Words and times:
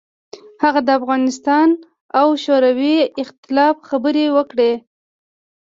هغه 0.63 0.79
د 0.83 0.89
افغانستان 0.99 1.67
او 2.19 2.27
شوروي 2.43 2.97
اختلاف 3.23 3.75
خبرې 3.89 4.25
وکړې. 4.35 4.71